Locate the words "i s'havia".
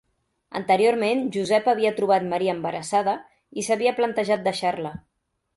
3.65-3.97